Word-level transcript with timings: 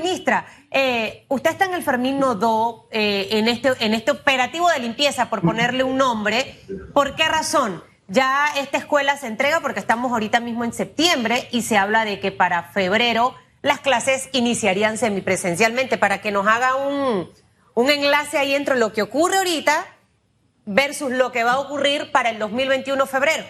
Ministra, 0.00 0.46
eh, 0.70 1.24
usted 1.28 1.50
está 1.50 1.64
en 1.64 1.74
el 1.74 1.82
Fermín 1.82 2.18
Nodó, 2.18 2.88
eh, 2.90 3.28
en, 3.32 3.48
este, 3.48 3.72
en 3.80 3.94
este 3.94 4.10
operativo 4.12 4.68
de 4.70 4.78
limpieza, 4.78 5.30
por 5.30 5.42
ponerle 5.42 5.84
un 5.84 5.96
nombre. 5.96 6.60
¿Por 6.94 7.14
qué 7.14 7.28
razón? 7.28 7.82
Ya 8.06 8.46
esta 8.56 8.78
escuela 8.78 9.16
se 9.16 9.26
entrega 9.26 9.60
porque 9.60 9.80
estamos 9.80 10.12
ahorita 10.12 10.40
mismo 10.40 10.64
en 10.64 10.72
septiembre 10.72 11.48
y 11.52 11.62
se 11.62 11.76
habla 11.76 12.04
de 12.04 12.20
que 12.20 12.32
para 12.32 12.62
febrero 12.64 13.34
las 13.62 13.80
clases 13.80 14.28
iniciarían 14.32 14.98
semipresencialmente. 14.98 15.98
Para 15.98 16.20
que 16.20 16.30
nos 16.30 16.46
haga 16.46 16.76
un, 16.76 17.28
un 17.74 17.90
enlace 17.90 18.38
ahí 18.38 18.54
entre 18.54 18.78
lo 18.78 18.92
que 18.92 19.02
ocurre 19.02 19.38
ahorita 19.38 19.86
versus 20.64 21.10
lo 21.10 21.32
que 21.32 21.44
va 21.44 21.52
a 21.52 21.60
ocurrir 21.60 22.10
para 22.12 22.30
el 22.30 22.38
2021 22.38 23.06
febrero. 23.06 23.44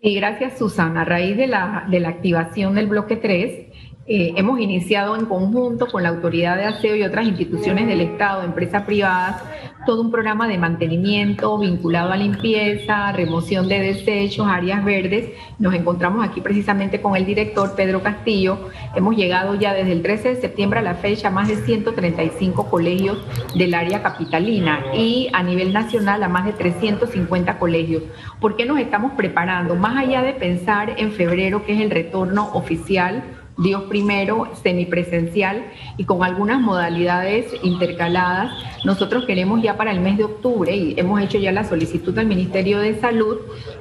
Y 0.00 0.14
gracias, 0.16 0.58
Susana. 0.58 1.00
A 1.00 1.04
raíz 1.06 1.34
de 1.36 1.46
la, 1.46 1.86
de 1.88 1.98
la 1.98 2.10
activación 2.10 2.74
del 2.74 2.88
bloque 2.88 3.16
3, 3.16 3.93
eh, 4.06 4.34
hemos 4.36 4.60
iniciado 4.60 5.16
en 5.16 5.24
conjunto 5.24 5.86
con 5.86 6.02
la 6.02 6.10
Autoridad 6.10 6.58
de 6.58 6.64
Aseo 6.64 6.94
y 6.94 7.04
otras 7.04 7.26
instituciones 7.26 7.86
del 7.86 8.02
Estado, 8.02 8.42
empresas 8.42 8.82
privadas, 8.82 9.42
todo 9.86 10.02
un 10.02 10.10
programa 10.10 10.46
de 10.46 10.58
mantenimiento 10.58 11.58
vinculado 11.58 12.12
a 12.12 12.16
limpieza, 12.16 13.12
remoción 13.12 13.66
de 13.66 13.80
desechos, 13.80 14.46
áreas 14.46 14.84
verdes. 14.84 15.30
Nos 15.58 15.72
encontramos 15.72 16.22
aquí 16.22 16.42
precisamente 16.42 17.00
con 17.00 17.16
el 17.16 17.24
director 17.24 17.74
Pedro 17.74 18.02
Castillo. 18.02 18.68
Hemos 18.94 19.16
llegado 19.16 19.54
ya 19.54 19.72
desde 19.72 19.92
el 19.92 20.02
13 20.02 20.34
de 20.34 20.40
septiembre 20.40 20.80
a 20.80 20.82
la 20.82 20.96
fecha 20.96 21.28
a 21.28 21.30
más 21.30 21.48
de 21.48 21.56
135 21.56 22.68
colegios 22.68 23.18
del 23.56 23.72
área 23.72 24.02
capitalina 24.02 24.84
y 24.94 25.28
a 25.32 25.42
nivel 25.42 25.72
nacional 25.72 26.22
a 26.22 26.28
más 26.28 26.44
de 26.44 26.52
350 26.52 27.58
colegios. 27.58 28.02
¿Por 28.38 28.56
qué 28.56 28.66
nos 28.66 28.78
estamos 28.78 29.12
preparando? 29.12 29.76
Más 29.76 29.96
allá 29.96 30.22
de 30.22 30.34
pensar 30.34 30.94
en 30.98 31.12
febrero, 31.12 31.64
que 31.64 31.72
es 31.72 31.80
el 31.80 31.90
retorno 31.90 32.50
oficial, 32.52 33.24
Dios 33.56 33.84
primero, 33.84 34.50
semipresencial 34.62 35.64
y 35.96 36.04
con 36.04 36.24
algunas 36.24 36.60
modalidades 36.60 37.46
intercaladas. 37.62 38.52
Nosotros 38.84 39.26
queremos 39.26 39.62
ya 39.62 39.76
para 39.76 39.92
el 39.92 40.00
mes 40.00 40.18
de 40.18 40.24
octubre, 40.24 40.74
y 40.74 40.94
hemos 40.98 41.20
hecho 41.22 41.38
ya 41.38 41.52
la 41.52 41.62
solicitud 41.62 42.18
al 42.18 42.26
Ministerio 42.26 42.80
de 42.80 42.98
Salud, 42.98 43.38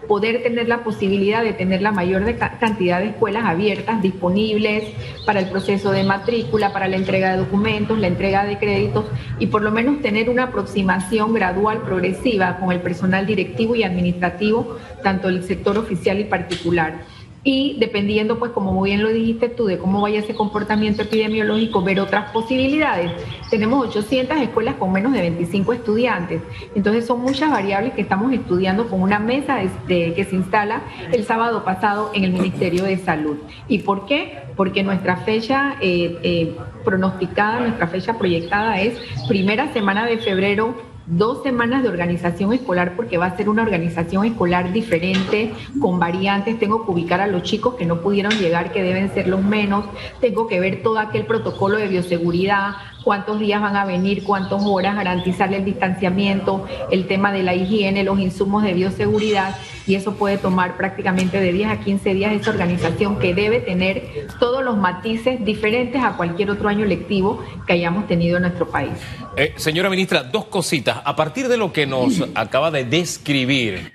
poder 0.07 0.43
tener 0.43 0.67
la 0.67 0.83
posibilidad 0.83 1.43
de 1.43 1.53
tener 1.53 1.81
la 1.81 1.91
mayor 1.91 2.23
cantidad 2.59 2.99
de 2.99 3.07
escuelas 3.07 3.45
abiertas, 3.45 4.01
disponibles 4.01 4.83
para 5.25 5.39
el 5.39 5.49
proceso 5.49 5.91
de 5.91 6.03
matrícula, 6.03 6.71
para 6.71 6.87
la 6.87 6.97
entrega 6.97 7.31
de 7.31 7.39
documentos, 7.39 7.97
la 7.97 8.07
entrega 8.07 8.45
de 8.45 8.59
créditos 8.59 9.05
y 9.39 9.47
por 9.47 9.63
lo 9.63 9.71
menos 9.71 10.01
tener 10.01 10.29
una 10.29 10.43
aproximación 10.43 11.33
gradual, 11.33 11.81
progresiva 11.81 12.57
con 12.57 12.71
el 12.71 12.81
personal 12.81 13.25
directivo 13.25 13.75
y 13.75 13.83
administrativo, 13.83 14.77
tanto 15.01 15.29
del 15.29 15.43
sector 15.43 15.79
oficial 15.79 16.19
y 16.19 16.25
particular 16.25 17.12
y 17.43 17.75
dependiendo, 17.79 18.39
pues 18.39 18.51
como 18.51 18.71
muy 18.71 18.91
bien 18.91 19.03
lo 19.03 19.09
dijiste 19.09 19.49
tú, 19.49 19.65
de 19.65 19.77
cómo 19.77 20.01
vaya 20.01 20.19
ese 20.19 20.33
comportamiento 20.33 21.01
epidemiológico, 21.01 21.81
ver 21.81 21.99
otras 21.99 22.31
posibilidades. 22.31 23.11
Tenemos 23.49 23.87
800 23.87 24.37
escuelas 24.37 24.75
con 24.75 24.91
menos 24.91 25.11
de 25.13 25.21
25 25.21 25.73
estudiantes, 25.73 26.41
entonces 26.73 27.05
son 27.05 27.21
muchas 27.21 27.51
variables 27.51 27.93
que 27.93 28.01
estamos 28.01 28.31
estudiando 28.31 28.87
con 28.87 29.01
una 29.01 29.19
mesa 29.19 29.59
que 29.87 30.25
se 30.29 30.35
instala 30.35 30.83
el 31.11 31.23
sábado 31.25 31.63
pasado 31.63 32.11
en 32.13 32.23
el 32.23 32.33
Ministerio 32.33 32.83
de 32.85 32.97
Salud. 32.97 33.37
¿Y 33.67 33.79
por 33.79 34.05
qué? 34.05 34.43
Porque 34.55 34.83
nuestra 34.83 35.17
fecha 35.17 35.75
eh, 35.81 36.17
eh, 36.23 36.55
pronosticada, 36.83 37.59
nuestra 37.59 37.87
fecha 37.87 38.17
proyectada 38.17 38.79
es 38.79 38.97
primera 39.27 39.71
semana 39.73 40.05
de 40.05 40.17
febrero 40.17 40.92
dos 41.05 41.43
semanas 41.43 41.83
de 41.83 41.89
organización 41.89 42.53
escolar 42.53 42.95
porque 42.95 43.17
va 43.17 43.27
a 43.27 43.37
ser 43.37 43.49
una 43.49 43.63
organización 43.63 44.25
escolar 44.25 44.71
diferente, 44.71 45.53
con 45.79 45.99
variantes. 45.99 46.59
Tengo 46.59 46.85
que 46.85 46.91
ubicar 46.91 47.21
a 47.21 47.27
los 47.27 47.43
chicos 47.43 47.75
que 47.75 47.85
no 47.85 48.01
pudieron 48.01 48.33
llegar, 48.33 48.71
que 48.71 48.83
deben 48.83 49.13
ser 49.13 49.27
los 49.27 49.43
menos. 49.43 49.85
Tengo 50.21 50.47
que 50.47 50.59
ver 50.59 50.81
todo 50.83 50.99
aquel 50.99 51.25
protocolo 51.25 51.77
de 51.77 51.87
bioseguridad, 51.87 52.75
cuántos 53.03 53.39
días 53.39 53.61
van 53.61 53.75
a 53.75 53.85
venir, 53.85 54.23
cuántas 54.23 54.61
horas, 54.63 54.95
garantizarle 54.95 55.57
el 55.57 55.65
distanciamiento, 55.65 56.65
el 56.91 57.07
tema 57.07 57.31
de 57.31 57.43
la 57.43 57.53
higiene, 57.53 58.03
los 58.03 58.19
insumos 58.19 58.63
de 58.63 58.73
bioseguridad 58.73 59.55
y 59.85 59.95
eso 59.95 60.15
puede 60.15 60.37
tomar 60.37 60.77
prácticamente 60.77 61.39
de 61.39 61.51
10 61.51 61.69
a 61.69 61.79
15 61.79 62.13
días 62.13 62.33
esa 62.33 62.51
organización 62.51 63.19
que 63.19 63.33
debe 63.33 63.59
tener 63.59 64.27
todos 64.39 64.63
los 64.63 64.77
matices 64.77 65.43
diferentes 65.43 66.01
a 66.01 66.15
cualquier 66.15 66.51
otro 66.51 66.69
año 66.69 66.85
lectivo 66.85 67.43
que 67.67 67.73
hayamos 67.73 68.07
tenido 68.07 68.37
en 68.37 68.43
nuestro 68.43 68.69
país. 68.69 68.93
Eh, 69.35 69.53
señora 69.57 69.89
ministra, 69.89 70.23
dos 70.23 70.45
cositas. 70.45 71.01
A 71.03 71.15
partir 71.15 71.47
de 71.47 71.57
lo 71.57 71.73
que 71.73 71.85
nos 71.85 72.23
acaba 72.35 72.71
de 72.71 72.85
describir, 72.85 73.93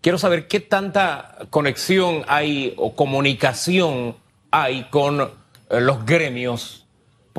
quiero 0.00 0.18
saber 0.18 0.46
qué 0.48 0.60
tanta 0.60 1.38
conexión 1.50 2.22
hay 2.28 2.74
o 2.76 2.94
comunicación 2.94 4.16
hay 4.50 4.84
con 4.90 5.20
eh, 5.20 5.80
los 5.80 6.04
gremios 6.04 6.86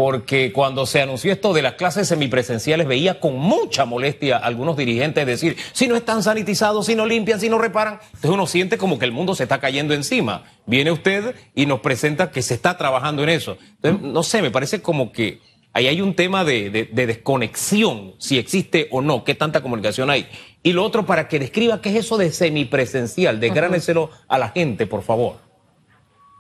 porque 0.02 0.52
cuando 0.52 0.88
se 0.88 1.00
anunció 1.00 1.32
esto 1.32 1.54
de 1.54 1.62
las 1.62 1.74
clases 1.74 2.08
semipresenciales 2.08 2.88
veía 2.88 3.20
con 3.20 3.38
mucha 3.38 3.86
molestia 3.86 4.38
a 4.38 4.48
algunos 4.48 4.76
dirigentes 4.76 5.28
decir, 5.28 5.58
si 5.74 5.88
no 5.88 5.96
están 5.96 6.24
sanitizados, 6.24 6.88
si 6.88 6.96
no 6.96 7.06
limpian, 7.06 7.40
si 7.40 7.50
no 7.50 7.60
reparan, 7.60 8.00
entonces 8.06 8.32
uno 8.32 8.48
siente 8.48 8.80
como 8.80 8.98
que 8.98 9.06
el 9.06 9.12
mundo 9.12 9.36
se 9.36 9.44
está 9.44 9.60
cayendo 9.60 9.94
encima. 9.94 10.46
Viene 10.66 10.92
usted 10.92 11.36
y 11.54 11.68
nos 11.68 11.82
presenta 11.82 12.32
que 12.32 12.42
se 12.42 12.56
está 12.56 12.80
trabajando 12.80 13.22
en 13.22 13.30
eso. 13.30 13.60
Entonces, 13.76 14.02
no 14.02 14.24
sé, 14.24 14.42
me 14.42 14.50
parece 14.50 14.82
como 14.82 15.12
que 15.12 15.40
ahí 15.72 15.86
hay 15.86 16.02
un 16.02 16.16
tema 16.16 16.44
de, 16.44 16.90
desconexión, 16.92 18.16
si 18.18 18.40
existe 18.40 18.88
o 18.90 19.04
no, 19.04 19.24
qué 19.24 19.36
tanta 19.36 19.62
comunicación 19.62 20.10
hay. 20.10 20.28
Y 20.64 20.74
lo 20.74 20.84
otro, 20.84 21.06
para 21.06 21.28
que 21.28 21.38
describa 21.38 21.80
qué 21.80 21.90
es 21.90 22.06
eso 22.06 22.18
de 22.18 22.32
semipresencial, 22.32 23.40
desgráneselo 23.40 24.10
a 24.28 24.40
la 24.40 24.50
gente, 24.50 24.88
por 24.88 25.04
favor. 25.04 25.51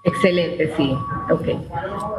Excelente, 0.03 0.73
sí. 0.75 0.91
Ok. 1.29 1.47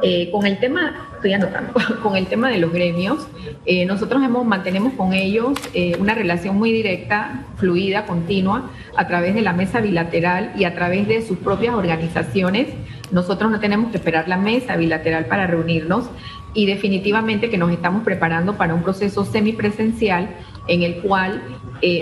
Eh, 0.02 0.30
con 0.30 0.46
el 0.46 0.58
tema, 0.60 1.08
estoy 1.14 1.32
anotando, 1.32 1.72
con 2.02 2.16
el 2.16 2.26
tema 2.26 2.48
de 2.48 2.58
los 2.58 2.72
gremios, 2.72 3.26
eh, 3.66 3.84
nosotros 3.86 4.22
hemos, 4.22 4.46
mantenemos 4.46 4.92
con 4.92 5.12
ellos 5.12 5.58
eh, 5.74 5.96
una 5.98 6.14
relación 6.14 6.56
muy 6.56 6.70
directa, 6.70 7.44
fluida, 7.56 8.06
continua, 8.06 8.70
a 8.96 9.08
través 9.08 9.34
de 9.34 9.42
la 9.42 9.52
mesa 9.52 9.80
bilateral 9.80 10.52
y 10.56 10.64
a 10.64 10.76
través 10.76 11.08
de 11.08 11.22
sus 11.22 11.38
propias 11.38 11.74
organizaciones. 11.74 12.68
Nosotros 13.10 13.50
no 13.50 13.58
tenemos 13.58 13.90
que 13.90 13.96
esperar 13.96 14.28
la 14.28 14.36
mesa 14.36 14.76
bilateral 14.76 15.26
para 15.26 15.48
reunirnos 15.48 16.08
y 16.54 16.66
definitivamente 16.66 17.50
que 17.50 17.58
nos 17.58 17.72
estamos 17.72 18.04
preparando 18.04 18.56
para 18.56 18.74
un 18.74 18.82
proceso 18.82 19.24
semipresencial 19.24 20.30
en 20.68 20.82
el 20.82 20.96
cual 21.02 21.42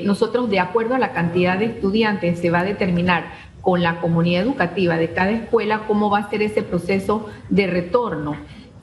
nosotros, 0.05 0.51
de 0.51 0.61
acuerdo 0.61 0.95
a 0.95 0.99
la 0.99 1.13
cantidad 1.13 1.57
de 1.57 1.65
estudiantes, 1.65 2.39
se 2.39 2.51
va 2.51 2.61
a 2.61 2.65
determinar 2.65 3.33
con 3.61 3.83
la 3.83 4.01
comunidad 4.01 4.43
educativa 4.43 4.97
de 4.97 5.13
cada 5.13 5.31
escuela 5.31 5.85
cómo 5.87 6.11
va 6.11 6.19
a 6.19 6.31
ser 6.31 6.43
ese 6.43 6.63
proceso 6.63 7.29
de 7.49 7.67
retorno. 7.67 8.37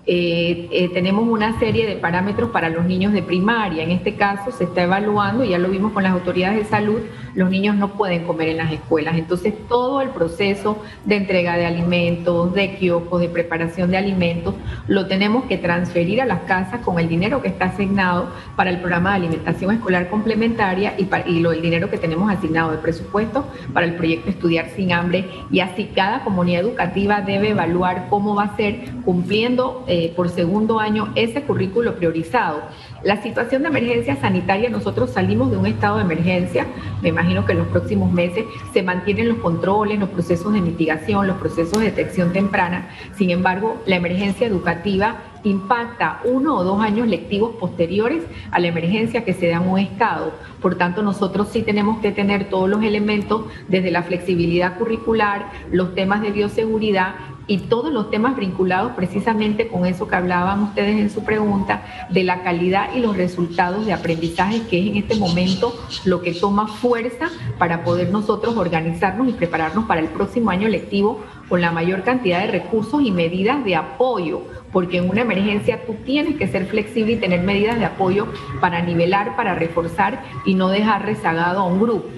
Eh, 0.09 0.69
eh, 0.71 0.89
tenemos 0.93 1.27
una 1.27 1.59
serie 1.59 1.85
de 1.85 1.97
parámetros 1.97 2.49
para 2.51 2.69
los 2.69 2.85
niños 2.85 3.11
de 3.11 3.21
primaria. 3.21 3.83
En 3.83 3.91
este 3.91 4.15
caso 4.15 4.51
se 4.51 4.63
está 4.63 4.83
evaluando, 4.83 5.43
ya 5.43 5.59
lo 5.59 5.67
vimos 5.67 5.91
con 5.91 6.03
las 6.03 6.13
autoridades 6.13 6.59
de 6.59 6.63
salud, 6.63 7.01
los 7.35 7.49
niños 7.49 7.75
no 7.75 7.89
pueden 7.89 8.23
comer 8.23 8.47
en 8.47 8.57
las 8.57 8.71
escuelas. 8.71 9.17
Entonces 9.17 9.53
todo 9.67 9.99
el 9.99 10.11
proceso 10.11 10.81
de 11.03 11.17
entrega 11.17 11.57
de 11.57 11.65
alimentos, 11.65 12.53
de 12.53 12.75
kioscos, 12.77 13.19
de 13.19 13.27
preparación 13.27 13.91
de 13.91 13.97
alimentos, 13.97 14.55
lo 14.87 15.07
tenemos 15.07 15.43
que 15.43 15.57
transferir 15.57 16.21
a 16.21 16.25
las 16.25 16.39
casas 16.43 16.79
con 16.85 16.99
el 16.99 17.09
dinero 17.09 17.41
que 17.41 17.49
está 17.49 17.65
asignado 17.65 18.29
para 18.55 18.69
el 18.69 18.79
programa 18.79 19.09
de 19.09 19.15
alimentación 19.17 19.73
escolar 19.73 20.09
complementaria 20.09 20.95
y, 20.97 21.09
y 21.29 21.41
lo, 21.41 21.51
el 21.51 21.61
dinero 21.61 21.89
que 21.89 21.97
tenemos 21.97 22.31
asignado 22.31 22.71
de 22.71 22.77
presupuesto 22.77 23.45
para 23.73 23.85
el 23.85 23.95
proyecto 23.95 24.29
Estudiar 24.29 24.69
sin 24.69 24.93
hambre. 24.93 25.25
Y 25.51 25.59
así 25.59 25.89
cada 25.93 26.23
comunidad 26.23 26.61
educativa 26.61 27.19
debe 27.21 27.49
evaluar 27.49 28.07
cómo 28.09 28.35
va 28.35 28.43
a 28.43 28.55
ser 28.55 28.85
cumpliendo. 29.03 29.83
Eh, 29.87 29.96
eh, 29.97 30.13
por 30.15 30.29
segundo 30.29 30.79
año 30.79 31.11
ese 31.15 31.41
currículo 31.41 31.95
priorizado. 31.95 32.61
La 33.03 33.19
situación 33.23 33.63
de 33.63 33.69
emergencia 33.69 34.15
sanitaria, 34.15 34.69
nosotros 34.69 35.09
salimos 35.09 35.49
de 35.49 35.57
un 35.57 35.65
estado 35.65 35.95
de 35.95 36.03
emergencia, 36.03 36.67
me 37.01 37.09
imagino 37.09 37.47
que 37.47 37.53
en 37.53 37.57
los 37.57 37.67
próximos 37.69 38.11
meses 38.11 38.45
se 38.73 38.83
mantienen 38.83 39.27
los 39.27 39.39
controles, 39.39 39.97
los 39.97 40.09
procesos 40.09 40.53
de 40.53 40.61
mitigación, 40.61 41.25
los 41.25 41.37
procesos 41.37 41.79
de 41.79 41.85
detección 41.85 42.31
temprana, 42.31 42.89
sin 43.15 43.31
embargo, 43.31 43.81
la 43.87 43.95
emergencia 43.95 44.45
educativa 44.45 45.17
impacta 45.43 46.21
uno 46.25 46.57
o 46.57 46.63
dos 46.63 46.79
años 46.79 47.07
lectivos 47.07 47.55
posteriores 47.55 48.23
a 48.51 48.59
la 48.59 48.67
emergencia 48.67 49.25
que 49.25 49.33
se 49.33 49.47
da 49.47 49.57
en 49.57 49.67
un 49.67 49.79
estado. 49.79 50.33
Por 50.61 50.75
tanto, 50.75 51.01
nosotros 51.01 51.47
sí 51.51 51.63
tenemos 51.63 51.99
que 52.01 52.11
tener 52.11 52.49
todos 52.49 52.69
los 52.69 52.83
elementos 52.83 53.45
desde 53.67 53.89
la 53.89 54.03
flexibilidad 54.03 54.77
curricular, 54.77 55.49
los 55.71 55.95
temas 55.95 56.21
de 56.21 56.31
bioseguridad 56.31 57.15
y 57.47 57.59
todos 57.59 57.91
los 57.91 58.11
temas 58.11 58.35
vinculados 58.35 58.91
precisamente 58.91 59.67
con 59.67 59.85
eso 59.85 60.07
que 60.07 60.15
hablaban 60.15 60.63
ustedes 60.63 60.99
en 60.99 61.09
su 61.09 61.23
pregunta, 61.23 61.83
de 62.09 62.23
la 62.23 62.43
calidad 62.43 62.93
y 62.93 62.99
los 62.99 63.15
resultados 63.15 63.85
de 63.85 63.93
aprendizaje, 63.93 64.63
que 64.67 64.79
es 64.79 64.87
en 64.87 64.97
este 64.97 65.15
momento 65.15 65.73
lo 66.05 66.21
que 66.21 66.33
toma 66.33 66.67
fuerza 66.67 67.29
para 67.57 67.83
poder 67.83 68.09
nosotros 68.09 68.57
organizarnos 68.57 69.29
y 69.29 69.33
prepararnos 69.33 69.85
para 69.85 70.01
el 70.01 70.07
próximo 70.07 70.49
año 70.49 70.67
lectivo 70.67 71.23
con 71.47 71.61
la 71.61 71.71
mayor 71.71 72.03
cantidad 72.03 72.41
de 72.41 72.47
recursos 72.47 73.01
y 73.01 73.11
medidas 73.11 73.63
de 73.63 73.75
apoyo, 73.75 74.41
porque 74.73 74.97
en 74.97 75.09
una 75.09 75.21
emergencia 75.21 75.85
tú 75.85 75.95
tienes 76.05 76.35
que 76.35 76.47
ser 76.47 76.65
flexible 76.65 77.13
y 77.13 77.17
tener 77.17 77.41
medidas 77.41 77.79
de 77.79 77.85
apoyo 77.85 78.27
para 78.59 78.81
nivelar, 78.81 79.35
para 79.37 79.55
reforzar 79.55 80.23
y 80.45 80.55
no 80.55 80.67
dejar 80.69 81.05
rezagado 81.05 81.61
a 81.61 81.65
un 81.65 81.79
grupo. 81.79 82.09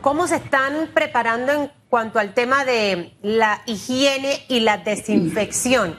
¿Cómo 0.00 0.26
se 0.26 0.36
están 0.36 0.88
preparando 0.92 1.52
en 1.52 1.79
cuanto 1.90 2.20
al 2.20 2.32
tema 2.32 2.64
de 2.64 3.12
la 3.20 3.62
higiene 3.66 4.44
y 4.48 4.60
la 4.60 4.78
desinfección. 4.78 5.98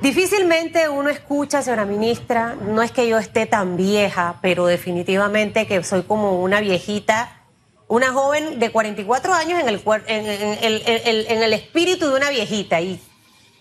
Difícilmente 0.00 0.88
uno 0.88 1.10
escucha, 1.10 1.62
señora 1.62 1.84
ministra, 1.84 2.54
no 2.54 2.82
es 2.82 2.90
que 2.90 3.06
yo 3.06 3.18
esté 3.18 3.46
tan 3.46 3.76
vieja, 3.76 4.38
pero 4.42 4.66
definitivamente 4.66 5.66
que 5.66 5.82
soy 5.84 6.02
como 6.02 6.42
una 6.42 6.60
viejita, 6.60 7.44
una 7.88 8.12
joven 8.12 8.58
de 8.58 8.72
44 8.72 9.34
años 9.34 9.60
en 9.60 9.68
el, 9.68 9.82
en, 10.06 11.42
el 11.42 11.52
espíritu 11.52 12.08
de 12.08 12.16
una 12.16 12.30
viejita. 12.30 12.80
Y 12.80 13.00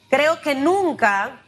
creo 0.10 0.42
que 0.42 0.56
nunca 0.56 1.42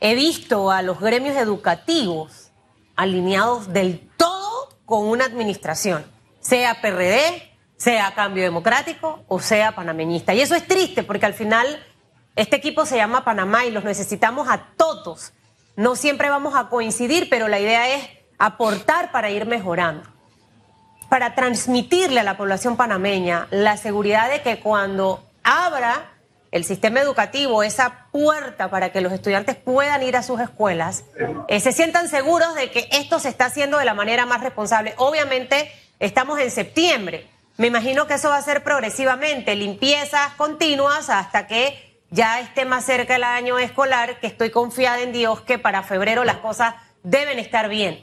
he 0.00 0.14
visto 0.14 0.70
a 0.70 0.82
los 0.82 1.00
gremios 1.00 1.36
educativos 1.36 2.50
alineados 2.96 3.72
del 3.72 4.00
todo 4.16 4.68
con 4.86 5.06
una 5.06 5.24
administración, 5.24 6.04
sea 6.40 6.80
PRD, 6.80 7.49
sea 7.80 8.12
Cambio 8.14 8.42
Democrático 8.42 9.24
o 9.26 9.40
sea 9.40 9.72
panameñista. 9.72 10.34
Y 10.34 10.42
eso 10.42 10.54
es 10.54 10.66
triste 10.66 11.02
porque 11.02 11.24
al 11.24 11.32
final 11.32 11.82
este 12.36 12.56
equipo 12.56 12.84
se 12.84 12.96
llama 12.96 13.24
Panamá 13.24 13.64
y 13.64 13.70
los 13.70 13.84
necesitamos 13.84 14.48
a 14.50 14.66
todos. 14.76 15.32
No 15.76 15.96
siempre 15.96 16.28
vamos 16.28 16.54
a 16.54 16.68
coincidir, 16.68 17.30
pero 17.30 17.48
la 17.48 17.58
idea 17.58 17.96
es 17.96 18.06
aportar 18.38 19.10
para 19.12 19.30
ir 19.30 19.46
mejorando, 19.46 20.04
para 21.08 21.34
transmitirle 21.34 22.20
a 22.20 22.22
la 22.22 22.36
población 22.36 22.76
panameña 22.76 23.48
la 23.50 23.78
seguridad 23.78 24.30
de 24.30 24.42
que 24.42 24.60
cuando 24.60 25.24
abra 25.42 26.12
el 26.50 26.64
sistema 26.64 27.00
educativo 27.00 27.62
esa 27.62 28.08
puerta 28.12 28.68
para 28.68 28.92
que 28.92 29.00
los 29.00 29.12
estudiantes 29.12 29.56
puedan 29.56 30.02
ir 30.02 30.16
a 30.16 30.22
sus 30.22 30.38
escuelas, 30.40 31.04
eh, 31.48 31.60
se 31.60 31.72
sientan 31.72 32.08
seguros 32.08 32.54
de 32.56 32.70
que 32.70 32.88
esto 32.92 33.20
se 33.20 33.30
está 33.30 33.46
haciendo 33.46 33.78
de 33.78 33.86
la 33.86 33.94
manera 33.94 34.26
más 34.26 34.42
responsable. 34.42 34.92
Obviamente 34.98 35.72
estamos 35.98 36.38
en 36.40 36.50
septiembre. 36.50 37.26
Me 37.60 37.66
imagino 37.66 38.06
que 38.06 38.14
eso 38.14 38.30
va 38.30 38.38
a 38.38 38.42
ser 38.42 38.64
progresivamente, 38.64 39.54
limpiezas 39.54 40.32
continuas 40.38 41.10
hasta 41.10 41.46
que 41.46 41.74
ya 42.10 42.40
esté 42.40 42.64
más 42.64 42.86
cerca 42.86 43.16
el 43.16 43.22
año 43.22 43.58
escolar, 43.58 44.18
que 44.18 44.28
estoy 44.28 44.48
confiada 44.48 45.02
en 45.02 45.12
Dios 45.12 45.42
que 45.42 45.58
para 45.58 45.82
febrero 45.82 46.24
las 46.24 46.36
cosas 46.36 46.72
deben 47.02 47.38
estar 47.38 47.68
bien. 47.68 47.98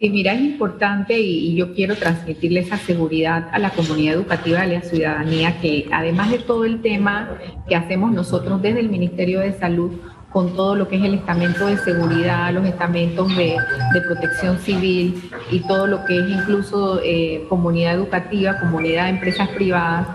Y 0.00 0.08
mira, 0.08 0.32
es 0.32 0.40
importante 0.40 1.20
y, 1.20 1.54
yo 1.54 1.74
quiero 1.74 1.94
transmitirle 1.94 2.60
esa 2.60 2.78
seguridad 2.78 3.50
a 3.52 3.58
la 3.58 3.68
comunidad 3.68 4.14
educativa, 4.14 4.62
a 4.62 4.66
la 4.66 4.80
ciudadanía, 4.80 5.60
que 5.60 5.86
además 5.92 6.30
de 6.30 6.38
todo 6.38 6.64
el 6.64 6.80
tema 6.80 7.38
que 7.68 7.76
hacemos 7.76 8.10
nosotros 8.10 8.62
desde 8.62 8.80
el 8.80 8.88
Ministerio 8.88 9.40
de 9.40 9.52
Salud, 9.52 10.00
con 10.32 10.54
todo 10.56 10.74
lo 10.74 10.88
que 10.88 10.96
es 10.96 11.04
el 11.04 11.14
estamento 11.14 11.66
de 11.66 11.76
seguridad, 11.78 12.52
los 12.52 12.64
estamentos 12.64 13.28
de, 13.36 13.56
protección 14.06 14.58
civil 14.58 15.30
y 15.50 15.60
todo 15.60 15.86
lo 15.86 16.04
que 16.04 16.18
es 16.18 16.28
incluso 16.28 17.00
eh, 17.02 17.44
comunidad 17.48 17.94
educativa, 17.94 18.58
comunidad 18.58 19.04
de 19.04 19.10
empresas 19.10 19.48
privadas, 19.50 20.08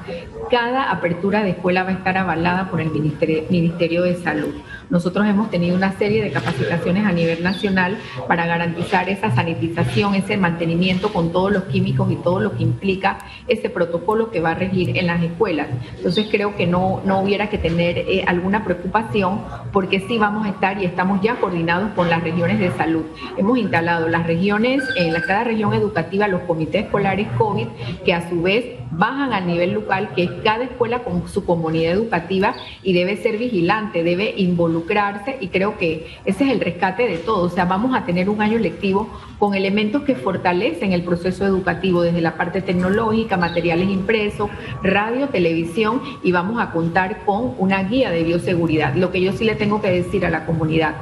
cada 0.50 0.92
apertura 0.92 1.44
de 1.44 1.52
escuela 1.52 1.84
va 1.84 1.90
a 1.90 1.94
estar 1.94 2.18
avalada 2.18 2.70
por 2.70 2.82
el 2.82 2.92
Ministerio, 2.92 4.04
de 4.04 4.16
Salud. 4.16 4.54
Nosotros 4.90 5.28
hemos 5.28 5.50
tenido 5.50 5.76
una 5.76 5.92
serie 5.98 6.24
de 6.24 6.32
capacitaciones 6.32 7.06
a 7.06 7.12
nivel 7.12 7.44
nacional 7.44 7.98
para 8.28 8.46
garantizar 8.46 9.10
esa 9.10 9.32
sanitización, 9.32 10.16
ese 10.16 10.38
mantenimiento 10.38 11.12
con 11.12 11.32
todos 11.32 11.52
los 11.52 11.64
químicos 11.64 12.12
y 12.12 12.16
todo 12.16 12.40
lo 12.40 12.56
que 12.56 12.64
implica 12.64 13.18
ese 13.48 13.70
protocolo 13.70 14.32
que 14.32 14.40
va 14.40 14.52
a 14.52 14.56
regir 14.56 14.98
en 14.98 15.08
las 15.08 15.22
escuelas. 15.22 15.68
Entonces 15.98 16.28
creo 16.32 16.56
que 16.56 16.66
no, 16.66 17.02
no 17.06 17.22
hubiera 17.22 17.50
que 17.50 17.58
tener 17.58 17.98
eh, 17.98 18.24
alguna 18.26 18.64
preocupación 18.64 19.42
porque 19.74 20.00
sí 20.02 20.18
vamos 20.18 20.46
a 20.46 20.50
estar 20.50 20.82
y 20.82 20.86
estamos 20.86 21.22
ya 21.22 21.36
coordinados 21.36 21.92
con 21.94 22.10
las 22.10 22.24
regiones 22.24 22.60
de 22.60 22.72
salud. 22.72 23.04
Hemos 23.38 23.58
instalado 23.58 24.08
las 24.08 24.26
regiones, 24.26 24.84
en 24.96 25.14
la, 25.14 25.22
cada 25.22 25.44
región 25.44 25.74
educativa, 25.74 26.28
los 26.28 26.42
comités 26.42 26.86
escolares 26.86 27.28
COVID, 27.38 27.68
que 28.06 28.14
a 28.14 28.30
su 28.30 28.42
vez 28.42 28.66
bajan 28.92 29.34
a 29.34 29.42
nivel 29.42 29.74
local, 29.74 30.10
que 30.16 30.24
es 30.24 30.37
cada 30.38 30.64
escuela 30.64 31.00
con 31.00 31.28
su 31.28 31.46
comunidad 31.46 31.94
educativa 31.94 32.56
y 32.84 32.94
debe 32.94 33.18
ser 33.18 33.38
vigilante, 33.38 34.04
debe 34.04 34.34
involucrarse 34.38 35.38
y 35.40 35.48
creo 35.48 35.78
que 35.78 36.08
ese 36.26 36.46
es 36.46 36.52
el 36.52 36.60
rescate 36.60 37.08
de 37.08 37.18
todo. 37.18 37.44
O 37.46 37.50
sea, 37.50 37.66
vamos 37.66 37.96
a 37.96 38.06
tener 38.06 38.30
un 38.30 38.42
año 38.42 38.58
lectivo 38.58 39.10
con 39.40 39.54
elementos 39.54 40.04
que 40.04 40.16
fortalecen 40.16 40.94
el 40.94 41.04
proceso 41.04 41.46
educativo 41.46 42.02
desde 42.02 42.22
la 42.22 42.38
parte 42.38 42.62
tecnológica, 42.62 43.38
materiales 43.38 43.90
impresos, 43.90 44.50
radio, 44.84 45.30
televisión 45.30 46.02
y 46.24 46.32
vamos 46.32 46.62
a 46.62 46.72
contar 46.72 47.26
con 47.26 47.54
una 47.58 47.84
guía 47.84 48.10
de 48.12 48.24
bioseguridad. 48.24 48.96
Lo 48.96 49.12
que 49.12 49.22
yo 49.22 49.34
sí 49.34 49.46
le 49.46 49.56
tengo 49.56 49.82
que 49.82 49.92
decir 49.92 50.26
a 50.26 50.30
la 50.30 50.46
comunidad, 50.46 50.96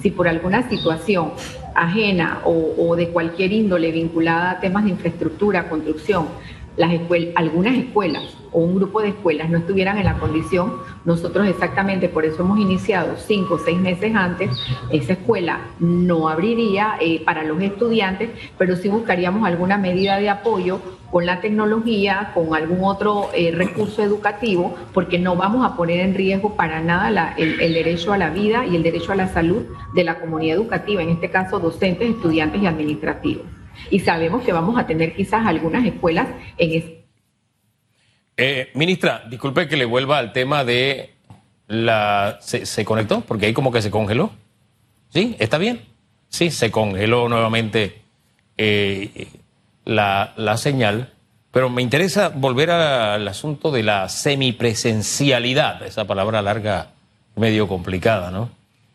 si 0.00 0.10
por 0.10 0.28
alguna 0.28 0.68
situación 0.68 1.32
ajena 1.74 2.40
o, 2.44 2.96
de 2.96 3.08
cualquier 3.08 3.52
índole 3.52 3.92
vinculada 3.92 4.52
a 4.52 4.60
temas 4.60 4.84
de 4.84 4.90
infraestructura, 4.90 5.68
construcción, 5.68 6.26
las 6.76 6.92
escuelas, 6.92 7.34
algunas 7.36 7.76
escuelas 7.76 8.36
o 8.52 8.60
un 8.60 8.76
grupo 8.76 9.00
de 9.00 9.08
escuelas 9.08 9.48
no 9.50 9.58
estuvieran 9.58 9.98
en 9.98 10.04
la 10.04 10.18
condición, 10.18 10.74
nosotros 11.04 11.48
exactamente 11.48 12.08
por 12.08 12.24
eso 12.24 12.42
hemos 12.42 12.58
iniciado 12.58 13.16
cinco 13.16 13.54
o 13.54 13.58
seis 13.58 13.78
meses 13.78 14.14
antes, 14.14 14.50
esa 14.90 15.14
escuela 15.14 15.60
no 15.80 16.28
abriría 16.28 16.96
eh, 17.00 17.22
para 17.24 17.44
los 17.44 17.60
estudiantes, 17.62 18.30
pero 18.58 18.76
sí 18.76 18.88
buscaríamos 18.88 19.46
alguna 19.46 19.78
medida 19.78 20.18
de 20.18 20.28
apoyo 20.28 20.80
con 21.10 21.26
la 21.26 21.40
tecnología, 21.40 22.30
con 22.34 22.54
algún 22.54 22.84
otro 22.84 23.28
eh, 23.34 23.52
recurso 23.52 24.02
educativo, 24.02 24.74
porque 24.94 25.18
no 25.18 25.36
vamos 25.36 25.64
a 25.64 25.76
poner 25.76 26.00
en 26.00 26.14
riesgo 26.14 26.54
para 26.54 26.80
nada 26.80 27.34
el, 27.36 27.60
el, 27.60 27.74
derecho 27.74 28.12
a 28.12 28.18
la 28.18 28.30
vida 28.30 28.66
y 28.66 28.76
el 28.76 28.82
derecho 28.82 29.12
a 29.12 29.16
la 29.16 29.28
salud 29.28 29.62
de 29.94 30.04
la 30.04 30.18
comunidad 30.20 30.56
educativa, 30.56 31.02
en 31.02 31.10
este 31.10 31.30
caso 31.30 31.58
docentes, 31.58 32.10
estudiantes 32.10 32.62
y 32.62 32.66
administrativos 32.66 33.44
y 33.90 34.00
sabemos 34.00 34.42
que 34.42 34.52
vamos 34.52 34.78
a 34.78 34.86
tener 34.86 35.14
quizás 35.14 35.46
algunas 35.46 35.84
escuelas 35.84 36.28
en 36.58 37.02
eh, 38.36 38.70
ministra, 38.74 39.24
disculpe 39.28 39.68
que 39.68 39.76
le 39.76 39.84
vuelva 39.84 40.18
al 40.18 40.32
tema 40.32 40.64
de 40.64 41.14
la... 41.68 42.38
¿Se, 42.40 42.84
conectó? 42.84 43.20
Porque 43.20 43.46
ahí 43.46 43.52
como 43.52 43.70
que 43.70 43.82
se 43.82 43.90
congeló. 43.90 44.30
¿Sí? 45.10 45.36
¿Está 45.38 45.58
bien? 45.58 45.82
Sí, 46.28 46.50
se 46.50 46.70
congeló 46.70 47.28
nuevamente 47.28 48.02
eh, 48.56 49.28
la, 49.84 50.32
la 50.36 50.56
señal. 50.56 51.12
Pero 51.50 51.68
me 51.68 51.82
interesa 51.82 52.30
volver 52.30 52.70
al 52.70 53.28
asunto 53.28 53.70
de 53.70 53.82
la 53.82 54.08
semipresencialidad, 54.08 55.82
esa 55.82 56.06
palabra 56.06 56.40
larga, 56.40 56.92
medio 57.36 57.68
complicada, 57.68 58.30
¿no? 58.30 58.48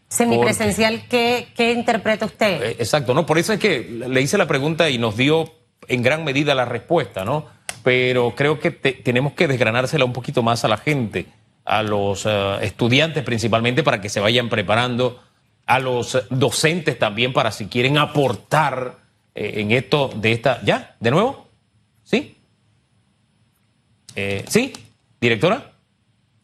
Semipresencial, 0.10 1.08
¿qué, 1.10 1.50
¿qué 1.56 1.74
interpreta 1.74 2.26
usted? 2.26 2.62
Eh, 2.62 2.76
exacto, 2.80 3.14
¿no? 3.14 3.26
Por 3.26 3.38
eso 3.38 3.54
es 3.54 3.60
que 3.60 3.80
le 4.08 4.22
hice 4.22 4.38
la 4.38 4.48
pregunta 4.48 4.90
y 4.90 4.98
nos 4.98 5.18
dio 5.18 5.52
en 5.88 6.02
gran 6.02 6.24
medida 6.24 6.56
la 6.56 6.66
respuesta, 6.66 7.26
¿no? 7.26 7.46
Pero 7.84 8.34
creo 8.36 8.60
que 8.60 8.72
tenemos 8.72 9.34
que 9.34 9.48
desgranársela 9.48 10.06
un 10.06 10.14
poquito 10.14 10.44
más 10.44 10.64
a 10.64 10.70
la 10.70 10.78
gente, 10.78 11.28
a 11.66 11.84
los 11.84 12.26
eh, 12.26 12.58
estudiantes 12.62 13.24
principalmente 13.24 13.84
para 13.84 14.00
que 14.00 14.10
se 14.10 14.20
vayan 14.20 14.50
preparando, 14.50 15.22
a 15.66 15.80
los 15.80 16.18
docentes 16.30 16.98
también 16.98 17.34
para 17.34 17.52
si 17.52 17.68
quieren 17.68 17.98
aportar 17.98 19.00
eh, 19.36 19.56
en 19.58 19.72
esto 19.72 20.10
de 20.16 20.32
esta... 20.32 20.62
¿Ya? 20.64 20.96
¿De 21.02 21.12
nuevo? 21.12 21.48
¿Sí? 22.04 22.38
¿Sí? 24.48 24.74
¿Directora? 25.22 25.77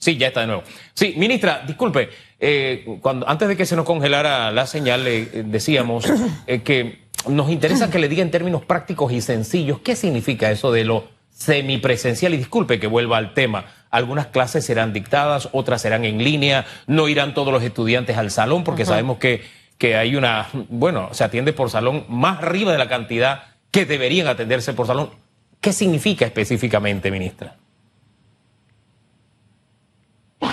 Sí, 0.04 0.18
ya 0.18 0.28
está 0.28 0.42
de 0.42 0.48
nuevo. 0.48 0.64
Sí, 0.94 1.14
ministra, 1.16 1.64
disculpe, 1.66 2.10
eh, 2.38 2.98
cuando, 3.00 3.26
antes 3.30 3.48
de 3.48 3.56
que 3.56 3.66
se 3.66 3.78
nos 3.78 3.86
congelara 3.86 4.52
la 4.52 4.68
señal, 4.68 5.08
eh, 5.08 5.44
decíamos 5.46 6.04
eh, 6.46 6.60
que 6.62 7.04
nos 7.30 7.50
interesa 7.50 7.90
que 7.90 8.00
le 8.00 8.10
diga 8.10 8.22
en 8.22 8.30
términos 8.30 8.66
prácticos 8.66 9.14
y 9.14 9.22
sencillos 9.22 9.80
qué 9.80 9.96
significa 9.96 10.52
eso 10.52 10.74
de 10.74 10.84
lo 10.84 11.08
semipresencial. 11.30 12.34
Y 12.34 12.38
disculpe 12.38 12.82
que 12.82 12.88
vuelva 12.88 13.16
al 13.16 13.34
tema. 13.34 13.64
Algunas 13.92 14.28
clases 14.28 14.66
serán 14.66 14.92
dictadas, 14.92 15.48
otras 15.54 15.82
serán 15.82 16.04
en 16.04 16.22
línea, 16.22 16.66
no 16.86 17.08
irán 17.08 17.34
todos 17.34 17.54
los 17.54 17.64
estudiantes 17.64 18.18
al 18.18 18.30
salón 18.30 18.66
porque 18.66 18.84
sabemos 18.84 19.20
que, 19.20 19.42
que 19.78 19.96
hay 19.96 20.18
una, 20.18 20.50
bueno, 20.68 21.14
se 21.14 21.24
atiende 21.24 21.54
por 21.54 21.70
salón 21.70 22.04
más 22.10 22.40
arriba 22.40 22.74
de 22.74 22.78
la 22.78 22.90
cantidad 22.90 23.44
que 23.72 23.86
deberían 23.86 24.28
atenderse 24.28 24.74
por 24.74 24.86
salón. 24.86 25.12
¿Qué 25.62 25.72
significa 25.72 26.26
específicamente, 26.26 27.10
ministra? 27.10 27.56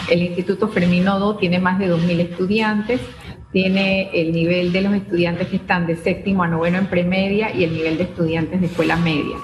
El 0.09 0.23
Instituto 0.23 0.69
Fermín 0.69 1.05
Nodo 1.05 1.37
tiene 1.37 1.59
más 1.59 1.79
de 1.79 1.93
2.000 1.93 2.21
estudiantes, 2.21 3.01
tiene 3.53 4.11
el 4.13 4.33
nivel 4.33 4.73
de 4.73 4.83
los 4.83 4.95
estudiantes 4.95 5.49
que 5.49 5.57
están 5.57 5.87
de 5.87 5.97
séptimo 5.97 6.43
a 6.43 6.49
noveno 6.49 6.79
en 6.79 6.87
premedia 6.87 7.55
y 7.55 7.65
el 7.65 7.75
nivel 7.75 7.99
de 7.99 8.05
estudiantes 8.05 8.61
de 8.61 8.67
escuela 8.67 8.97
media. 8.97 9.37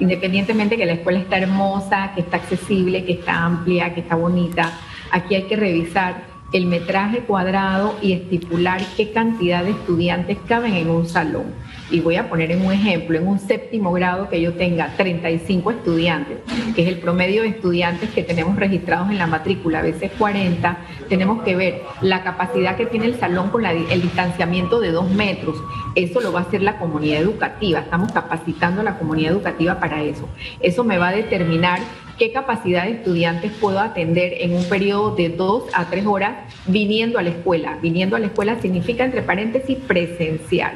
Independientemente 0.00 0.76
que 0.76 0.86
la 0.86 0.94
escuela 0.94 1.20
está 1.20 1.38
hermosa, 1.38 2.12
que 2.14 2.22
está 2.22 2.38
accesible, 2.38 3.04
que 3.04 3.12
está 3.12 3.44
amplia, 3.44 3.94
que 3.94 4.00
está 4.00 4.16
bonita, 4.16 4.72
aquí 5.10 5.36
hay 5.36 5.44
que 5.44 5.56
revisar 5.56 6.24
el 6.52 6.66
metraje 6.66 7.20
cuadrado 7.20 7.96
y 8.02 8.12
estipular 8.12 8.80
qué 8.96 9.12
cantidad 9.12 9.64
de 9.64 9.70
estudiantes 9.70 10.38
caben 10.46 10.74
en 10.74 10.90
un 10.90 11.08
salón. 11.08 11.46
Y 11.90 12.00
voy 12.00 12.16
a 12.16 12.28
poner 12.28 12.50
en 12.50 12.64
un 12.64 12.72
ejemplo, 12.72 13.18
en 13.18 13.26
un 13.26 13.38
séptimo 13.38 13.92
grado 13.92 14.28
que 14.28 14.40
yo 14.40 14.54
tenga 14.54 14.94
35 14.96 15.70
estudiantes, 15.70 16.38
que 16.74 16.82
es 16.82 16.88
el 16.88 16.98
promedio 16.98 17.42
de 17.42 17.48
estudiantes 17.48 18.10
que 18.10 18.22
tenemos 18.22 18.56
registrados 18.56 19.10
en 19.10 19.18
la 19.18 19.26
matrícula, 19.26 19.80
a 19.80 19.82
veces 19.82 20.10
40, 20.18 20.78
tenemos 21.08 21.42
que 21.42 21.56
ver 21.56 21.82
la 22.00 22.22
capacidad 22.22 22.76
que 22.76 22.86
tiene 22.86 23.06
el 23.06 23.18
salón 23.18 23.50
con 23.50 23.64
el 23.66 24.02
distanciamiento 24.02 24.80
de 24.80 24.92
dos 24.92 25.10
metros. 25.10 25.56
Eso 25.94 26.20
lo 26.20 26.32
va 26.32 26.40
a 26.40 26.42
hacer 26.44 26.62
la 26.62 26.78
comunidad 26.78 27.20
educativa, 27.20 27.80
estamos 27.80 28.12
capacitando 28.12 28.80
a 28.80 28.84
la 28.84 28.98
comunidad 28.98 29.32
educativa 29.32 29.78
para 29.78 30.02
eso. 30.02 30.28
Eso 30.60 30.84
me 30.84 30.98
va 30.98 31.08
a 31.08 31.12
determinar 31.12 31.80
qué 32.18 32.32
capacidad 32.32 32.84
de 32.84 32.92
estudiantes 32.92 33.52
puedo 33.60 33.80
atender 33.80 34.34
en 34.38 34.54
un 34.54 34.64
periodo 34.64 35.14
de 35.14 35.30
dos 35.30 35.64
a 35.72 35.86
tres 35.86 36.06
horas 36.06 36.36
viniendo 36.66 37.18
a 37.18 37.22
la 37.22 37.30
escuela. 37.30 37.78
Viniendo 37.82 38.16
a 38.16 38.18
la 38.18 38.26
escuela 38.26 38.60
significa, 38.60 39.04
entre 39.04 39.22
paréntesis, 39.22 39.76
presencial. 39.78 40.72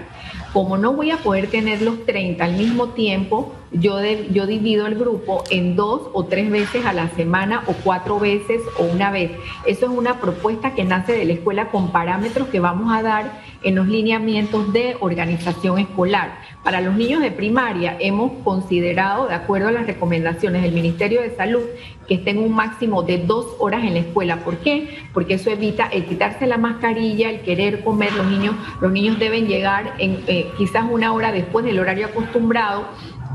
Como 0.53 0.79
no 0.79 0.95
voy 0.95 1.11
a 1.11 1.19
poder 1.19 1.51
tener 1.51 1.83
los 1.83 2.05
30 2.07 2.45
al 2.45 2.55
mismo 2.55 2.91
tiempo, 2.91 3.53
yo, 3.73 4.01
yo 4.31 4.47
divido 4.47 4.87
el 4.87 4.95
grupo 4.95 5.45
en 5.51 5.77
dos 5.77 6.03
o 6.13 6.25
tres 6.25 6.51
veces 6.51 6.87
a 6.87 6.93
la 6.93 7.09
semana 7.11 7.63
o 7.67 7.73
cuatro 7.73 8.19
veces 8.19 8.63
o 8.79 8.85
una 8.85 9.11
vez. 9.11 9.33
Eso 9.67 9.87
es 9.87 9.93
una 9.93 10.21
propuesta 10.21 10.75
que 10.75 10.85
nace 10.85 11.13
de 11.13 11.25
la 11.25 11.35
escuela 11.35 11.69
con 11.69 11.93
parámetros 11.93 12.49
que 12.49 12.61
vamos 12.61 12.93
a 12.93 13.03
dar 13.03 13.43
en 13.63 13.75
los 13.75 13.89
lineamientos 13.89 14.73
de 14.73 14.97
organización 15.01 15.79
escolar. 15.79 16.39
Para 16.63 16.81
los 16.81 16.95
niños 16.95 17.21
de 17.21 17.31
primaria 17.31 17.97
hemos 18.01 18.33
considerado, 18.45 19.29
de 19.29 19.35
acuerdo 19.35 19.69
a 19.69 19.73
las 19.73 19.87
recomendaciones 19.87 20.63
del 20.63 20.73
Ministerio 20.73 21.21
de 21.21 21.35
Salud, 21.37 21.63
que 22.07 22.15
estén 22.15 22.39
un 22.39 22.55
máximo 22.55 23.03
de 23.03 23.19
dos 23.19 23.55
horas 23.59 23.85
en 23.85 23.95
la 23.95 24.01
escuela. 24.01 24.39
¿Por 24.39 24.59
qué? 24.59 24.99
Porque 25.13 25.35
eso 25.35 25.51
evita 25.51 25.87
el 25.87 26.07
quitarse 26.07 26.47
la 26.47 26.57
mascarilla, 26.57 27.31
el 27.31 27.43
querer 27.43 27.85
comer. 27.85 28.13
Los 28.15 28.27
niños, 28.27 28.55
los 28.81 28.91
niños 28.91 29.19
deben 29.19 29.47
llegar 29.47 29.95
en, 29.99 30.25
eh, 30.27 30.51
quizás 30.57 30.85
una 30.91 31.13
hora 31.13 31.33
después 31.33 31.65
del 31.65 31.79
horario 31.79 32.07
acostumbrado 32.07 32.87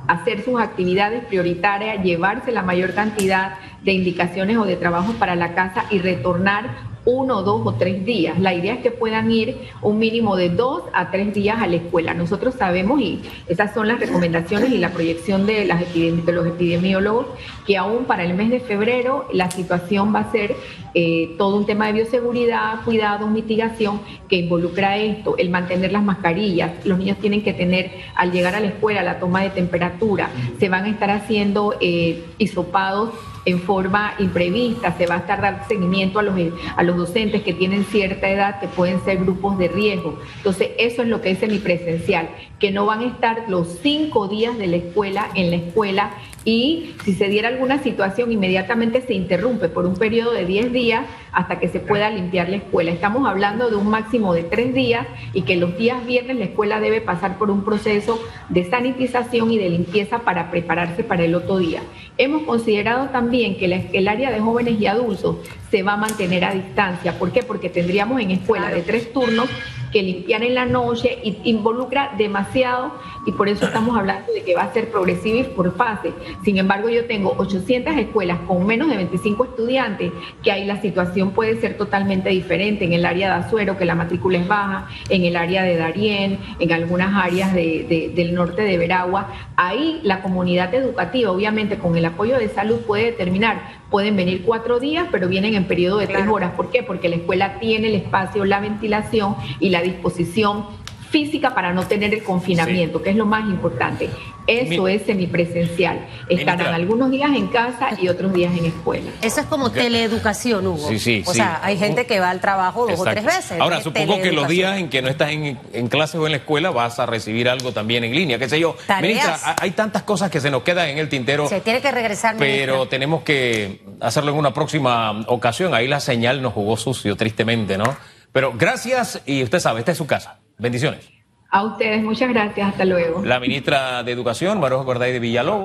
hacer 0.08 0.44
sus 0.44 0.60
actividades 0.60 1.26
prioritarias, 1.26 2.04
llevarse 2.04 2.52
la 2.52 2.62
mayor 2.62 2.94
cantidad 2.94 3.56
de 3.84 3.94
indicaciones 3.94 4.58
o 4.58 4.66
de 4.66 4.76
trabajos 4.76 5.16
para 5.16 5.36
la 5.36 5.54
casa 5.54 5.86
y 5.90 6.00
retornar 6.00 6.94
uno, 7.06 7.44
dos 7.44 7.62
o 7.66 7.74
tres 7.74 8.06
días. 8.06 8.40
La 8.40 8.54
idea 8.54 8.76
es 8.76 8.82
que 8.82 8.92
puedan 8.92 9.30
ir 9.32 9.58
un 9.82 10.00
mínimo 10.00 10.36
de 10.36 10.50
dos 10.50 10.84
a 10.94 11.12
tres 11.12 11.34
días 11.34 11.62
a 11.62 11.68
la 11.68 11.76
escuela. 11.76 12.14
Nosotros 12.14 12.56
sabemos, 12.56 13.02
y 13.02 13.22
esas 13.48 13.74
son 13.74 13.88
las 13.88 14.00
recomendaciones 14.00 14.72
y 14.72 14.78
la 14.78 14.90
proyección 14.90 15.46
de, 15.46 15.66
de 15.66 16.32
los 16.32 16.48
epidemiólogos, 16.48 17.28
que 17.68 17.78
aún 17.78 18.06
para 18.06 18.24
el 18.24 18.34
mes 18.36 18.50
de 18.50 18.60
febrero 18.60 19.28
la 19.34 19.52
situación 19.52 20.16
va 20.16 20.20
a 20.20 20.32
ser 20.32 20.56
eh, 20.94 21.36
todo 21.38 21.58
un 21.58 21.66
tema 21.66 21.88
de 21.88 21.94
bioseguridad, 21.94 22.84
cuidados, 22.84 23.30
mitigación, 23.30 24.02
que 24.30 24.38
involucra 24.38 24.98
esto, 24.98 25.36
el 25.38 25.50
mantener 25.50 25.92
las 25.92 26.04
mascarillas. 26.04 26.86
Los 26.86 27.00
niños 27.00 27.18
tienen 27.18 27.44
que 27.44 27.54
tener, 27.54 27.92
al 28.16 28.32
llegar 28.32 28.56
a 28.56 28.60
la 28.60 28.68
escuela, 28.68 29.02
la 29.04 29.20
toma 29.20 29.42
de 29.42 29.50
temperatura. 29.50 30.30
Se 30.60 30.70
van 30.70 30.86
a 30.86 30.90
estar 30.90 31.10
haciendo 31.10 31.76
eh, 31.82 32.24
hisopados 32.38 33.12
en 33.46 33.60
forma 33.60 34.14
imprevista, 34.20 34.96
se 34.98 35.06
va 35.06 35.16
a 35.16 35.18
estar 35.20 35.42
dando 35.42 35.66
seguimiento 35.68 36.20
a 36.20 36.24
los, 36.24 36.36
a 36.76 36.84
los 36.84 36.96
docentes 36.96 37.42
que 37.42 37.54
tienen 37.54 37.84
cierta 37.86 38.30
edad, 38.30 38.60
que 38.60 38.68
pueden 38.68 39.04
ser 39.04 39.18
grupos 39.18 39.58
de 39.58 39.68
riesgo. 39.68 40.18
Entonces, 40.38 40.70
eso 40.78 41.02
es 41.02 41.08
lo 41.08 41.22
que 41.22 41.32
es 41.32 41.40
semipresencial, 41.40 42.30
que 42.60 42.72
no 42.72 42.86
van 42.86 43.02
a 43.02 43.08
estar 43.08 43.46
los 43.50 43.80
cinco 43.82 44.28
días 44.28 44.58
de 44.58 44.68
la 44.68 44.78
escuela 44.78 45.30
en 45.36 45.50
la 45.50 45.58
escuela 45.58 46.12
y 46.46 46.96
si 47.06 47.14
se 47.14 47.28
diera 47.30 47.48
alguna 47.48 47.82
situación 47.82 48.32
inmediatamente 48.32 49.02
se 49.02 49.14
interrumpe 49.14 49.70
por 49.70 49.86
un 49.86 49.96
periodo 49.96 50.32
de 50.32 50.46
10 50.46 50.74
días 50.74 51.06
hasta 51.32 51.60
que 51.60 51.68
se 51.68 51.80
pueda 51.80 52.10
limpiar 52.10 52.50
la 52.50 52.58
escuela. 52.58 52.92
Estamos 52.92 53.28
hablando 53.28 53.70
de 53.70 53.76
un 53.76 53.90
máximo 53.90 54.34
de 54.34 54.44
tres 54.44 54.74
días 54.74 55.08
y 55.34 55.44
que 55.44 55.56
los 55.56 55.78
días 55.78 56.06
viernes 56.06 56.38
la 56.38 56.46
escuela 56.46 56.80
debe 56.80 57.02
pasar 57.02 57.38
por 57.38 57.50
un 57.50 57.64
proceso 57.64 58.20
de 58.50 58.70
sanitización 58.70 59.52
y 59.52 59.58
de 59.58 59.70
limpieza 59.70 60.20
para 60.20 60.52
prepararse 60.52 61.04
para 61.04 61.24
el 61.24 61.36
otro 61.36 61.58
día. 61.58 61.82
Hemos 62.18 62.44
considerado 62.44 63.10
también 63.10 63.58
que 63.58 63.66
el 63.94 64.08
área 64.08 64.32
de 64.32 64.40
jóvenes 64.40 64.80
y 64.80 64.86
adultos 64.86 65.38
se 65.72 65.82
va 65.82 65.94
a 65.94 65.98
mantener 65.98 66.46
a 66.46 66.54
distancia. 66.54 67.18
¿Por 67.18 67.32
qué? 67.32 67.42
Porque 67.42 67.70
tendríamos 67.70 68.22
en 68.22 68.32
escuela 68.32 68.70
de 68.70 68.84
tres 68.84 69.12
turnos 69.12 69.50
que 69.94 70.02
limpiar 70.02 70.44
en 70.44 70.56
la 70.56 70.66
noche 70.66 71.20
y 71.24 71.38
involucra 71.44 72.14
demasiado 72.18 72.92
y 73.26 73.32
por 73.32 73.48
eso 73.48 73.66
estamos 73.66 73.96
hablando 73.96 74.34
de 74.34 74.42
que 74.42 74.56
va 74.56 74.64
a 74.64 74.74
ser 74.74 74.90
progresivo 74.90 75.40
y 75.40 75.44
por 75.44 75.76
fase. 75.78 76.12
Sin 76.44 76.58
embargo, 76.58 76.90
yo 76.90 77.06
tengo 77.06 77.36
800 77.38 77.96
escuelas 77.96 78.40
con 78.48 78.66
menos 78.66 78.90
de 78.90 78.98
25 78.98 79.46
estudiantes, 79.46 80.12
que 80.44 80.52
ahí 80.52 80.66
la 80.66 80.82
situación 80.82 81.32
puede 81.32 81.56
ser 81.62 81.78
totalmente 81.78 82.30
diferente. 82.30 82.86
En 82.86 82.94
el 82.94 83.06
área 83.06 83.28
de 83.28 83.46
Azuero, 83.46 83.78
que 83.78 83.86
la 83.86 83.96
matrícula 83.96 84.40
es 84.40 84.48
baja, 84.48 84.88
en 85.10 85.24
el 85.24 85.36
área 85.36 85.64
de 85.64 85.78
Darién, 85.78 86.40
en 86.60 86.72
algunas 86.74 87.14
áreas 87.14 87.54
del 87.54 88.34
norte 88.34 88.64
de 88.64 88.78
Veragua, 88.78 89.30
ahí 89.56 90.02
la 90.04 90.22
comunidad 90.22 90.74
educativa, 90.74 91.32
obviamente 91.32 91.78
con 91.78 91.96
el 91.96 92.06
apoyo 92.06 92.38
de 92.38 92.50
salud, 92.50 92.80
puede 92.82 93.06
determinar 93.06 93.84
pueden 93.94 94.16
venir 94.16 94.42
cuatro 94.44 94.80
días, 94.80 95.06
pero 95.12 95.28
vienen 95.28 95.54
en 95.54 95.66
periodo 95.66 96.00
de 96.00 96.08
tres 96.08 96.28
horas. 96.28 96.54
¿Por 96.54 96.72
qué? 96.72 96.82
Porque 96.82 97.10
la 97.10 97.18
escuela 97.18 97.60
tiene 97.60 97.90
el 97.90 97.94
espacio, 97.94 98.44
la 98.44 98.60
ventilación 98.60 99.36
y 99.60 99.70
la 99.70 99.83
disposición 99.84 100.66
física 101.14 101.54
para 101.54 101.72
no 101.74 101.86
tener 101.86 102.12
el 102.12 102.24
confinamiento, 102.24 103.04
que 103.04 103.12
es 103.12 103.16
lo 103.16 103.28
más 103.28 103.48
importante. 103.48 104.10
Eso 104.48 104.88
es 104.88 105.04
semipresencial. 105.04 106.06
Estarán 106.28 106.74
algunos 106.74 107.12
días 107.12 107.30
en 107.36 107.48
casa 107.48 107.90
y 108.02 108.10
otros 108.10 108.34
días 108.34 108.52
en 108.58 108.66
escuela. 108.66 109.12
Eso 109.22 109.40
es 109.42 109.46
como 109.46 109.72
teleeducación, 109.72 110.66
Hugo. 110.66 110.90
Sí, 110.90 110.98
sí, 111.00 111.24
o 111.26 111.34
sea, 111.34 111.60
hay 111.64 111.78
gente 111.78 112.08
que 112.08 112.20
va 112.20 112.32
al 112.32 112.42
trabajo 112.42 112.88
dos 112.88 113.00
o 113.00 113.04
tres 113.04 113.24
veces. 113.24 113.62
Ahora, 113.62 113.80
supongo 113.80 114.20
que 114.22 114.32
los 114.32 114.48
días 114.48 114.80
en 114.80 114.90
que 114.90 115.04
no 115.04 115.08
estás 115.08 115.30
en, 115.32 115.60
en 115.72 115.88
clase 115.88 116.18
o 116.18 116.26
en 116.26 116.32
la 116.32 116.40
escuela 116.40 116.72
vas 116.72 117.00
a 117.00 117.06
recibir 117.06 117.48
algo 117.48 117.72
también 117.72 118.04
en 118.04 118.14
línea, 118.14 118.40
qué 118.40 118.50
sé 118.50 118.60
yo. 118.60 118.76
Ministra, 119.00 119.56
hay 119.62 119.72
tantas 119.72 120.02
cosas 120.02 120.32
que 120.32 120.42
se 120.42 120.50
nos 120.50 120.64
quedan 120.64 120.90
en 120.90 120.98
el 120.98 121.10
tintero. 121.10 121.48
Se 121.48 121.62
tiene 121.62 121.80
que 121.80 121.92
regresar. 121.92 122.36
Pero 122.38 122.88
tenemos 122.88 123.22
que 123.22 123.82
hacerlo 124.02 124.32
en 124.32 124.38
una 124.38 124.54
próxima 124.54 125.12
ocasión. 125.28 125.76
Ahí 125.76 125.88
la 125.88 126.00
señal 126.00 126.42
nos 126.42 126.54
jugó 126.54 126.76
sucio, 126.76 127.16
tristemente, 127.16 127.78
¿no? 127.78 127.96
Pero 128.34 128.52
gracias 128.58 129.22
y 129.26 129.44
usted 129.44 129.60
sabe, 129.60 129.80
esta 129.80 129.94
es 129.94 129.98
su 129.98 130.08
casa. 130.08 130.40
Bendiciones. 130.58 131.08
A 131.52 131.64
ustedes, 131.64 132.02
muchas 132.02 132.30
gracias. 132.30 132.68
Hasta 132.68 132.84
luego. 132.84 133.24
La 133.24 133.40
ministra 133.40 134.02
de 134.02 134.12
Educación, 134.12 134.60
Maruja 134.60 134.86
Corday 134.86 135.14
de 135.14 135.20
Villalobos. 135.20 135.62